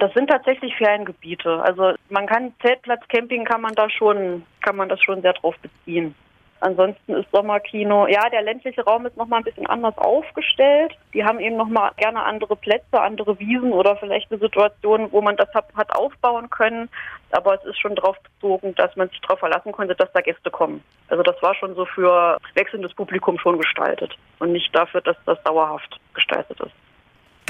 [0.00, 1.62] Das sind tatsächlich Feriengebiete.
[1.62, 5.54] Also man kann Zeltplatz, Camping kann man da schon, kann man das schon sehr drauf
[5.60, 6.14] beziehen.
[6.60, 10.96] Ansonsten ist Sommerkino, ja, der ländliche Raum ist nochmal ein bisschen anders aufgestellt.
[11.12, 15.36] Die haben eben nochmal gerne andere Plätze, andere Wiesen oder vielleicht eine Situation, wo man
[15.36, 16.88] das hat, hat aufbauen können.
[17.32, 20.50] Aber es ist schon darauf bezogen, dass man sich darauf verlassen konnte, dass da Gäste
[20.50, 20.82] kommen.
[21.08, 25.42] Also das war schon so für wechselndes Publikum schon gestaltet und nicht dafür, dass das
[25.42, 26.72] dauerhaft gestaltet ist.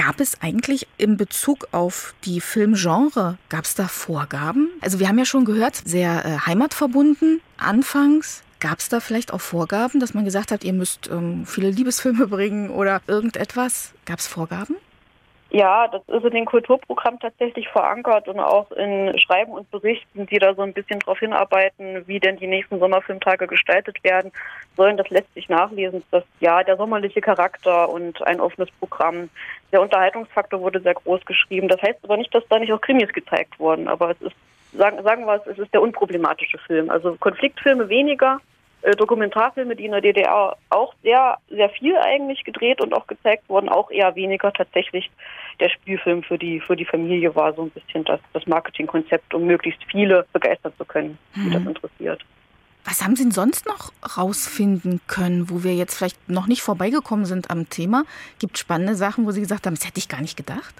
[0.02, 4.70] Gab es eigentlich in Bezug auf die Filmgenre, gab es da Vorgaben?
[4.80, 8.42] Also wir haben ja schon gehört, sehr äh, heimatverbunden anfangs.
[8.60, 12.26] Gab es da vielleicht auch Vorgaben, dass man gesagt hat, ihr müsst ähm, viele Liebesfilme
[12.28, 13.92] bringen oder irgendetwas?
[14.06, 14.76] Gab es Vorgaben?
[15.52, 20.38] Ja, das ist in den Kulturprogramm tatsächlich verankert und auch in Schreiben und Berichten, die
[20.38, 24.30] da so ein bisschen darauf hinarbeiten, wie denn die nächsten Sommerfilmtage gestaltet werden,
[24.76, 29.28] sollen das letztlich nachlesen, dass ja der sommerliche Charakter und ein offenes Programm,
[29.72, 31.66] der Unterhaltungsfaktor wurde sehr groß geschrieben.
[31.66, 34.36] Das heißt aber nicht, dass da nicht auch Krimis gezeigt wurden, aber es ist,
[34.72, 36.90] sagen, sagen wir es, es ist der unproblematische Film.
[36.90, 38.40] Also Konfliktfilme weniger,
[38.96, 43.68] Dokumentarfilme, die in der DDR auch sehr, sehr viel eigentlich gedreht und auch gezeigt wurden,
[43.68, 45.10] auch eher weniger tatsächlich
[45.60, 49.44] der Spielfilm für die, für die Familie war so ein bisschen das, das Marketingkonzept, um
[49.44, 51.52] möglichst viele begeistern zu können, die mhm.
[51.52, 52.24] das interessiert.
[52.84, 57.26] Was haben Sie denn sonst noch rausfinden können, wo wir jetzt vielleicht noch nicht vorbeigekommen
[57.26, 58.04] sind am Thema?
[58.38, 60.74] Gibt spannende Sachen, wo Sie gesagt haben, das hätte ich gar nicht gedacht?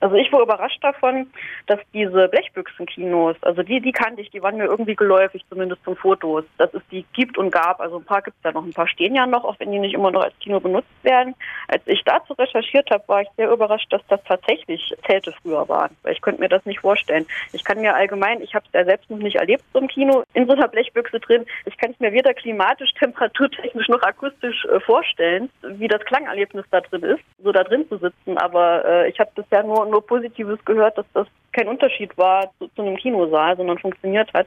[0.00, 1.30] Also ich war überrascht davon,
[1.66, 5.96] dass diese Blechbüchsenkinos, also die, die kannte ich, die waren mir irgendwie geläufig, zumindest zum
[5.96, 7.80] Fotos, dass es die gibt und gab.
[7.80, 9.78] Also ein paar gibt es ja noch, ein paar stehen ja noch, auch wenn die
[9.78, 11.34] nicht immer noch als Kino benutzt werden.
[11.66, 15.96] Als ich dazu recherchiert habe, war ich sehr überrascht, dass das tatsächlich Zelte früher waren,
[16.02, 17.26] weil ich könnte mir das nicht vorstellen.
[17.52, 20.22] Ich kann mir allgemein, ich habe es ja selbst noch nicht erlebt so im Kino,
[20.34, 24.78] in so einer Blechbüchse drin, ich kann es mir weder klimatisch, temperaturtechnisch noch akustisch äh,
[24.80, 29.18] vorstellen, wie das Klangerlebnis da drin ist, so da drin zu sitzen, aber äh, ich
[29.18, 33.56] habe bisher nur nur Positives gehört, dass das kein Unterschied war zu, zu, einem Kinosaal,
[33.56, 34.46] sondern funktioniert hat.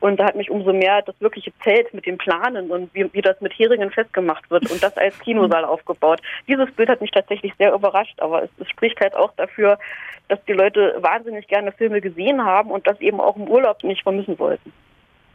[0.00, 3.22] Und da hat mich umso mehr das wirkliche Zelt mit den Planen und wie, wie
[3.22, 6.20] das mit Heringen festgemacht wird und das als Kinosaal aufgebaut.
[6.46, 9.78] Dieses Bild hat mich tatsächlich sehr überrascht, aber es, es spricht halt auch dafür,
[10.28, 14.02] dass die Leute wahnsinnig gerne Filme gesehen haben und das eben auch im Urlaub nicht
[14.02, 14.72] vermissen wollten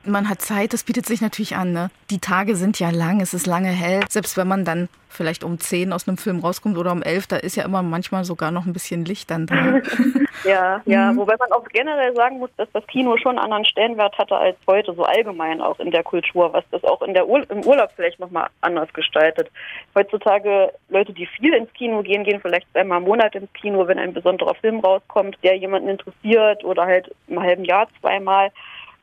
[0.04, 1.74] man hat Zeit, das bietet sich natürlich an.
[1.74, 1.90] Ne?
[2.10, 4.02] Die Tage sind ja lang, es ist lange hell.
[4.10, 7.36] Selbst wenn man dann vielleicht um 10 aus einem Film rauskommt oder um 11, da
[7.38, 9.82] ist ja immer manchmal sogar noch ein bisschen Licht dann da.
[10.46, 11.18] ja, ja, mhm.
[11.18, 14.56] wobei man auch generell sagen muss, dass das Kino schon einen anderen Stellenwert hatte als
[14.68, 17.90] heute, so allgemein auch in der Kultur, was das auch in der Ur im Urlaub
[17.96, 19.50] vielleicht nochmal anders gestaltet.
[19.96, 24.00] Heutzutage Leute, die viel ins Kino gehen, gehen vielleicht einmal im Monat ins Kino, wenn
[24.00, 28.52] ein besonderer Film rauskommt, der jemanden interessiert oder halt im halben Jahr zweimal.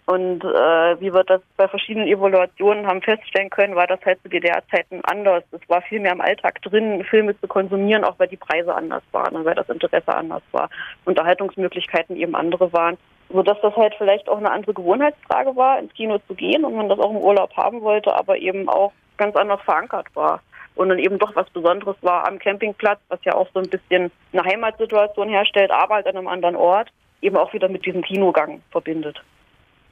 [0.07, 4.29] Und äh, wie wir das bei verschiedenen Evaluationen haben feststellen können, war das halt zu
[4.29, 5.42] DDR-Zeiten anders.
[5.51, 9.03] Es war viel mehr im Alltag drin, Filme zu konsumieren, auch weil die Preise anders
[9.11, 10.71] waren und weil das Interesse anders war.
[11.07, 12.97] Unterhaltungsmöglichkeiten eben andere waren.
[13.31, 16.88] Sodass das halt vielleicht auch eine andere Gewohnheitsfrage war, ins Kino zu gehen und man
[16.88, 20.40] das auch im Urlaub haben wollte, aber eben auch ganz anders verankert war.
[20.77, 24.12] Und dann eben doch was Besonderes war am Campingplatz, was ja auch so ein bisschen
[24.33, 26.90] eine Heimatsituation herstellt, aber halt an einem anderen Ort,
[27.23, 29.21] eben auch wieder mit diesem Kinogang verbindet.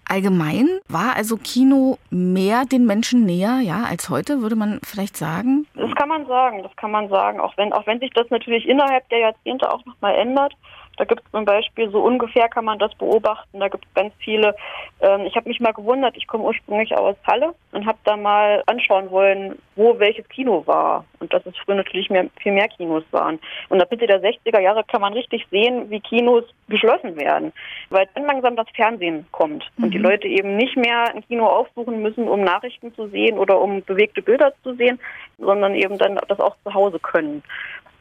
[0.09, 5.67] Allgemein war also Kino mehr den Menschen näher, ja, als heute, würde man vielleicht sagen?
[5.75, 8.69] Das kann man sagen, das kann man sagen, auch wenn, auch wenn sich das natürlich
[8.69, 10.53] innerhalb der Jahrzehnte auch nochmal ändert.
[10.97, 14.15] Da gibt es zum Beispiel, so ungefähr kann man das beobachten, da gibt es ganz
[14.19, 14.55] viele.
[15.01, 18.63] Ähm, ich habe mich mal gewundert, ich komme ursprünglich aus Halle und habe da mal
[18.67, 21.05] anschauen wollen, wo welches Kino war.
[21.21, 23.39] Und dass es früher natürlich mehr, viel mehr Kinos waren.
[23.69, 27.53] Und ab Mitte der 60er Jahre kann man richtig sehen, wie Kinos geschlossen werden.
[27.91, 29.85] Weil dann langsam das Fernsehen kommt mhm.
[29.85, 30.05] und die mhm.
[30.05, 34.23] Leute eben nicht mehr ein Kino aufsuchen müssen, um Nachrichten zu sehen oder um bewegte
[34.23, 34.99] Bilder zu sehen,
[35.39, 37.43] sondern eben dann das auch zu Hause können.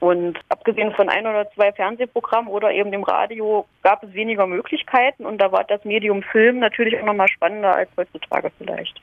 [0.03, 5.25] Und abgesehen von ein oder zwei Fernsehprogrammen oder eben dem Radio gab es weniger Möglichkeiten
[5.25, 9.01] und da war das Medium Film natürlich auch nochmal spannender als heutzutage vielleicht.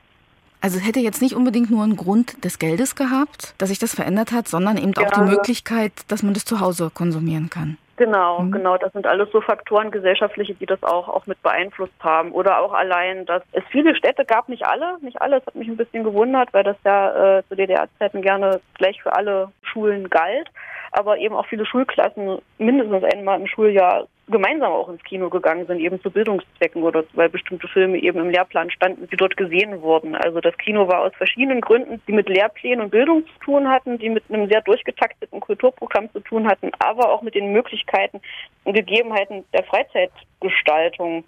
[0.61, 3.95] Also es hätte jetzt nicht unbedingt nur einen Grund des Geldes gehabt, dass sich das
[3.95, 5.07] verändert hat, sondern eben ja.
[5.07, 7.77] auch die Möglichkeit, dass man das zu Hause konsumieren kann.
[7.97, 8.51] Genau, mhm.
[8.51, 8.77] genau.
[8.77, 12.31] Das sind alles so Faktoren gesellschaftliche, die das auch, auch mit beeinflusst haben.
[12.31, 15.37] Oder auch allein, dass es viele Städte gab, nicht alle, nicht alle.
[15.37, 19.13] Das hat mich ein bisschen gewundert, weil das ja äh, zu DDR-Zeiten gerne gleich für
[19.13, 20.49] alle Schulen galt
[20.91, 25.79] aber eben auch viele Schulklassen mindestens einmal im Schuljahr gemeinsam auch ins Kino gegangen sind,
[25.79, 30.15] eben zu Bildungszwecken oder weil bestimmte Filme eben im Lehrplan standen, die dort gesehen wurden.
[30.15, 33.97] Also das Kino war aus verschiedenen Gründen, die mit Lehrplänen und Bildung zu tun hatten,
[33.99, 38.19] die mit einem sehr durchgetakteten Kulturprogramm zu tun hatten, aber auch mit den Möglichkeiten
[38.63, 41.23] und Gegebenheiten der Freizeitgestaltung.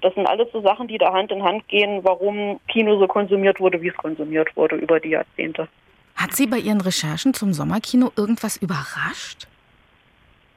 [0.00, 3.58] Das sind alles so Sachen, die da Hand in Hand gehen, warum Kino so konsumiert
[3.58, 5.66] wurde, wie es konsumiert wurde über die Jahrzehnte.
[6.14, 9.47] Hat Sie bei Ihren Recherchen zum Sommerkino irgendwas überrascht?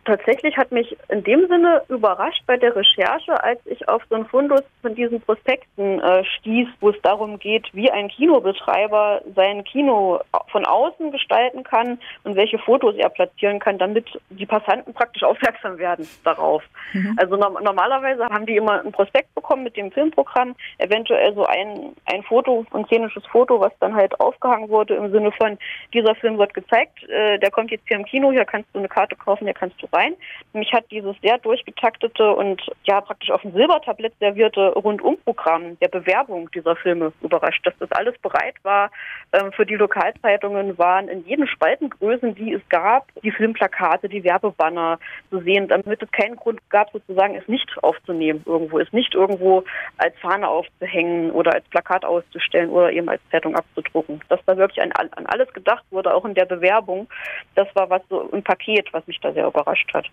[0.06, 4.26] Tatsächlich hat mich in dem Sinne überrascht bei der Recherche, als ich auf so einen
[4.26, 10.20] Fundus von diesen Prospekten äh, stieß, wo es darum geht, wie ein Kinobetreiber sein Kino
[10.52, 15.78] von außen gestalten kann und welche Fotos er platzieren kann, damit die Passanten praktisch aufmerksam
[15.78, 16.64] werden darauf.
[16.94, 17.18] Mhm.
[17.20, 21.94] Also no normalerweise haben die immer ein Prospekt bekommen mit dem Filmprogramm, eventuell so ein,
[22.06, 25.58] ein Foto, ein szenisches Foto, was dann halt aufgehangen wurde im Sinne von,
[25.94, 28.88] dieser Film wird gezeigt, äh, der kommt jetzt hier im Kino, hier kannst du eine
[28.90, 30.16] Karte kaufen, hier kannst du rein.
[30.54, 36.50] Mich hat dieses sehr durchgetaktete und ja praktisch auf dem Silbertablett servierte Rundumprogramm der Bewerbung
[36.52, 38.92] dieser Filme überrascht, dass das alles bereit war.
[39.34, 45.00] Ähm, für die Lokalzeitungen waren in jeden Spaltengrößen, die es gab, die Filmplakate, die Werbebanner
[45.30, 49.64] zu sehen, damit es keinen Grund gab, sozusagen es nicht aufzunehmen irgendwo, es nicht irgendwo
[49.98, 54.22] als Fahne aufzuhängen oder als Plakat auszustellen oder eben als Zeitung abzudrucken.
[54.30, 57.08] Dass da wirklich an, an alles gedacht wurde, auch in der Bewerbung,
[57.56, 60.06] das war was so ein Paket, was mich da sehr überrascht überrascht hat.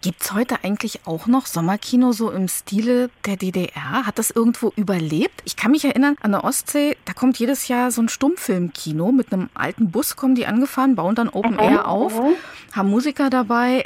[0.00, 4.06] Gibt es heute eigentlich auch noch Sommerkino so im Stile der DDR?
[4.06, 5.42] Hat das irgendwo überlebt?
[5.44, 9.10] Ich kann mich erinnern, an der Ostsee, da kommt jedes Jahr so ein Stummfilmkino.
[9.10, 12.34] Mit einem alten Bus kommen die angefahren, bauen dann Open mhm, Air auf, mhm.
[12.72, 13.84] haben Musiker dabei,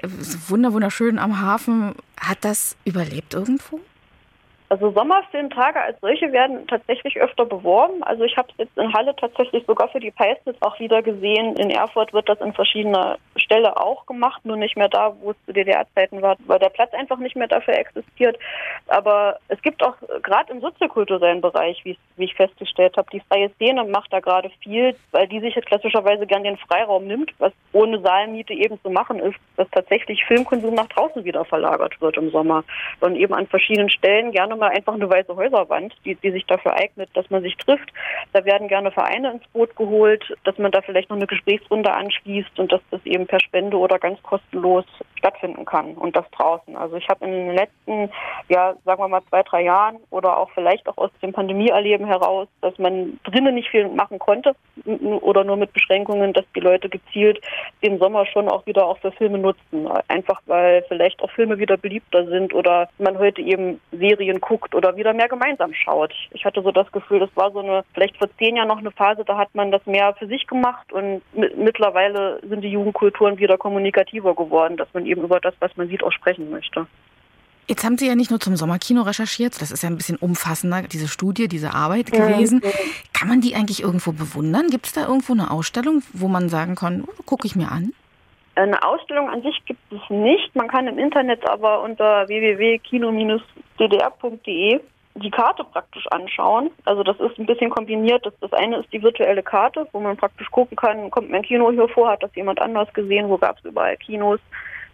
[0.49, 1.95] wunderschön am Hafen.
[2.21, 3.81] Hat das überlebt irgendwo?
[4.73, 8.03] Also Sommerfilmtage als solche werden tatsächlich öfter beworben.
[8.05, 11.57] Also ich habe es jetzt in Halle tatsächlich sogar für die Peisnitz auch wieder gesehen.
[11.57, 15.37] In Erfurt wird das in verschiedener Stelle auch gemacht, nur nicht mehr da, wo es
[15.45, 18.39] zu DDR-Zeiten war, weil der Platz einfach nicht mehr dafür existiert.
[18.87, 23.51] Aber es gibt auch gerade im soziokulturellen Bereich, wie, wie ich festgestellt habe, die freie
[23.57, 27.53] Szene macht da gerade viel, weil die sich jetzt klassischerweise gern den Freiraum nimmt, was
[27.75, 32.31] ohne Saalmiete eben zu machen ist, dass tatsächlich Filmkonsum nach draußen wieder verlagert wird im
[32.31, 32.65] Sommer
[33.01, 36.75] und eben an verschiedenen Stellen gerne mal einfach eine weiße Häuserwand, die, die sich dafür
[36.75, 37.93] eignet, dass man sich trifft.
[38.33, 42.59] Da werden gerne Vereine ins Boot geholt, dass man da vielleicht noch eine Gesprächsrunde anschließt
[42.61, 44.85] und dass das eben per Spende oder ganz kostenlos
[45.19, 46.77] stattfinden kann und das draußen.
[46.77, 48.11] Also ich habe in den letzten,
[48.49, 52.49] ja, sagen wir mal zwei, drei Jahren oder auch vielleicht auch aus dem Pandemieerleben heraus,
[52.61, 54.55] dass man drinnen nicht viel machen konnte
[55.21, 57.41] oder nur mit Beschränkungen, dass die Leute gezielt
[57.83, 59.89] den Sommer schon auch wieder auch für Filme nutzen.
[60.09, 64.75] Einfach weil vielleicht auch Filme wieder beliebter sind oder man heute eben Serien guckt guckt
[64.75, 66.13] oder wieder mehr gemeinsam schaut.
[66.33, 68.91] Ich hatte so das Gefühl, das war so eine, vielleicht vor zehn Jahren noch eine
[68.91, 73.57] Phase, da hat man das mehr für sich gemacht und mittlerweile sind die Jugendkulturen wieder
[73.57, 76.87] kommunikativer geworden, dass man eben über das, was man sieht, auch sprechen möchte.
[77.67, 80.83] Jetzt haben Sie ja nicht nur zum Sommerkino recherchiert, das ist ja ein bisschen umfassender,
[80.83, 82.61] diese Studie, diese Arbeit gewesen.
[82.63, 82.71] Ja.
[83.15, 84.69] Kann man die eigentlich irgendwo bewundern?
[84.69, 87.95] Gibt es da irgendwo eine Ausstellung, wo man sagen kann, oh, gucke ich mir an?
[88.55, 90.55] Eine Ausstellung an sich gibt es nicht.
[90.55, 94.81] Man kann im Internet aber unter www.kino-ddr.de
[95.15, 96.71] die Karte praktisch anschauen.
[96.85, 98.25] Also das ist ein bisschen kombiniert.
[98.25, 101.71] Das, das eine ist die virtuelle Karte, wo man praktisch gucken kann, kommt mein Kino
[101.71, 104.41] hier vor, hat das jemand anders gesehen, wo gab es überall Kinos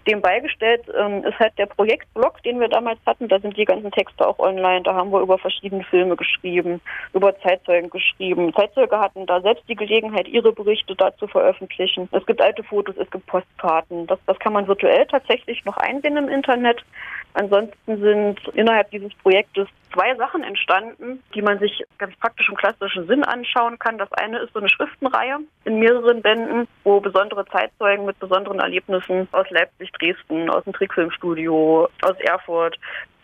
[0.08, 3.28] dem beigestellt ähm, ist halt der Projektblog, den wir damals hatten.
[3.28, 4.82] Da sind die ganzen Texte auch online.
[4.82, 6.80] Da haben wir über verschiedene Filme geschrieben,
[7.12, 8.52] über Zeitzeugen geschrieben.
[8.54, 12.08] Zeitzeuge hatten da selbst die Gelegenheit, ihre Berichte da zu veröffentlichen.
[12.12, 14.06] Es gibt alte Fotos, es gibt Postkarten.
[14.06, 16.82] Das, das kann man virtuell tatsächlich noch einsehen im Internet.
[17.34, 23.06] Ansonsten sind innerhalb dieses Projektes zwei Sachen entstanden, die man sich ganz praktisch im klassischen
[23.06, 23.98] Sinn anschauen kann.
[23.98, 29.28] Das eine ist so eine Schriftenreihe in mehreren Bänden, wo besondere Zeitzeugen mit besonderen Erlebnissen
[29.32, 32.78] aus Leipzig, Dresden, aus dem Trickfilmstudio, aus Erfurt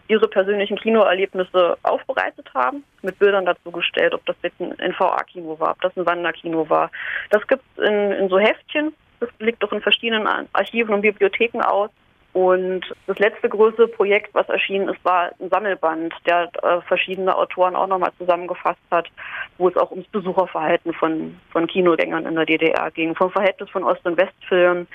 [0.08, 5.72] ihre persönlichen Kinoerlebnisse aufbereitet haben, mit Bildern dazu gestellt, ob das jetzt ein NVA-Kino war,
[5.72, 6.90] ob das ein Wanderkino war.
[7.30, 8.94] Das gibt es in, in so Heftchen.
[9.20, 11.90] Das liegt auch in verschiedenen Archiven und Bibliotheken aus.
[12.34, 17.76] Und das letzte größere Projekt, was erschienen ist, war ein Sammelband, der äh, verschiedene Autoren
[17.76, 19.08] auch nochmal zusammengefasst hat,
[19.56, 23.84] wo es auch ums Besucherverhalten von, von Kinogängern in der DDR ging, vom Verhältnis von
[23.84, 24.88] Ost- und Westfilmen,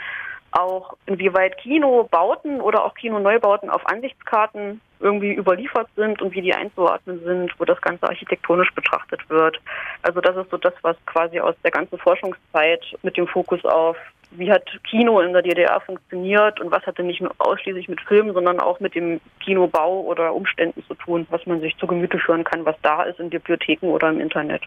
[0.52, 7.24] auch inwieweit Kinobauten oder auch Kinoneubauten auf Ansichtskarten irgendwie überliefert sind und wie die einzuordnen
[7.24, 9.62] sind, wo das Ganze architektonisch betrachtet wird.
[10.02, 13.96] Also das ist so das, was quasi aus der ganzen Forschungszeit mit dem Fokus auf
[14.32, 18.34] wie hat Kino in der DDR funktioniert und was hatte nicht nur ausschließlich mit Filmen,
[18.34, 22.44] sondern auch mit dem Kinobau oder Umständen zu tun, was man sich zu Gemüte führen
[22.44, 24.62] kann, was da ist in Bibliotheken oder im Internet.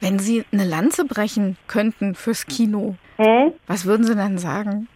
[0.00, 3.52] Wenn Sie eine Lanze brechen könnten fürs Kino, hm?
[3.66, 4.88] was würden Sie denn sagen?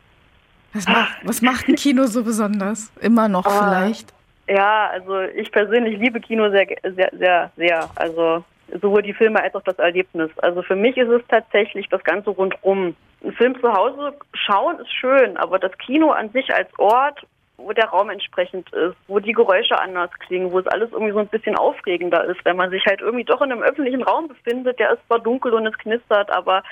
[0.72, 2.92] Was macht, was macht ein Kino so besonders?
[3.00, 4.14] Immer noch ah, vielleicht?
[4.48, 7.90] Ja, also ich persönlich liebe Kino sehr, sehr, sehr, sehr.
[7.94, 8.44] Also
[8.80, 10.30] sowohl die Filme als auch das Erlebnis.
[10.38, 12.96] Also für mich ist es tatsächlich das Ganze rundrum.
[13.24, 17.24] Ein Film zu Hause schauen ist schön, aber das Kino an sich als Ort,
[17.56, 21.20] wo der Raum entsprechend ist, wo die Geräusche anders klingen, wo es alles irgendwie so
[21.20, 24.80] ein bisschen aufregender ist, wenn man sich halt irgendwie doch in einem öffentlichen Raum befindet,
[24.80, 26.64] der ist zwar dunkel und es knistert, aber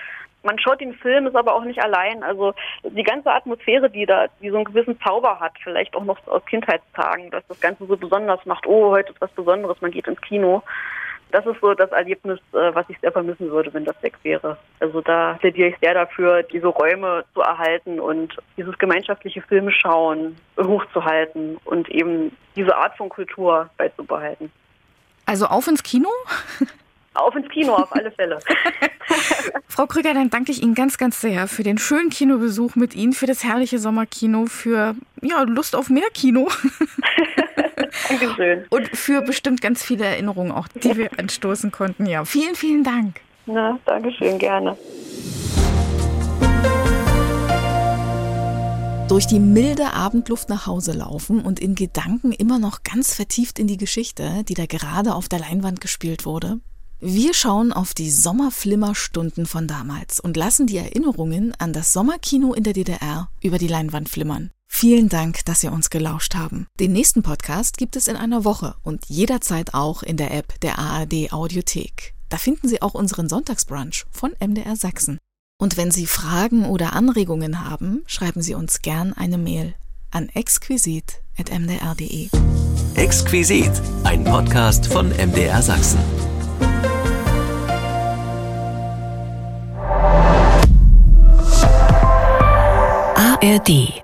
[0.43, 2.23] man schaut den Film, ist aber auch nicht allein.
[2.23, 6.19] Also die ganze Atmosphäre, die da, die so einen gewissen Zauber hat, vielleicht auch noch
[6.27, 10.09] aus Kindheitstagen, dass das Ganze so besonders macht, oh, heute ist was Besonderes, man geht
[10.09, 10.63] ins Kino
[11.31, 14.57] das ist so das Erlebnis, äh, was ich sehr vermissen würde, wenn das weg wäre.
[14.81, 21.59] Also da plädiere ich sehr dafür, diese Räume zu erhalten und dieses gemeinschaftliche Filmeschauen hochzuhalten
[21.65, 24.51] und eben diese Art von Kultur beizubehalten.
[25.27, 26.09] Also auf ins Kino?
[27.15, 28.39] Auf ins Kino, auf alle Fälle.
[29.69, 33.13] Frau Krüger, dann danke ich Ihnen ganz, ganz sehr für den schönen Kinobesuch mit Ihnen,
[33.13, 36.49] für das herrliche Sommerkino, für ja, Lust auf mehr Kino.
[38.11, 38.67] Dankeschön.
[38.71, 42.07] Und für bestimmt ganz viele Erinnerungen auch, die wir anstoßen konnten.
[42.07, 43.21] Ja, vielen, vielen Dank.
[43.47, 44.77] Na, Dankeschön, gerne.
[49.11, 53.67] durch die milde Abendluft nach Hause laufen und in Gedanken immer noch ganz vertieft in
[53.67, 56.61] die Geschichte, die da gerade auf der Leinwand gespielt wurde?
[57.01, 62.63] Wir schauen auf die Sommerflimmerstunden von damals und lassen die Erinnerungen an das Sommerkino in
[62.63, 64.53] der DDR über die Leinwand flimmern.
[64.73, 66.67] Vielen Dank, dass Sie uns gelauscht haben.
[66.79, 70.79] Den nächsten Podcast gibt es in einer Woche und jederzeit auch in der App der
[70.79, 72.15] ARD Audiothek.
[72.31, 75.19] Da finden Sie auch unseren Sonntagsbrunch von MDR Sachsen.
[75.61, 79.75] Und wenn Sie Fragen oder Anregungen haben, schreiben Sie uns gern eine Mail
[80.13, 82.29] an exquisit.mdr.de.
[82.95, 83.73] Exquisit,
[84.05, 85.99] ein Podcast von MDR Sachsen.
[93.17, 94.03] ARD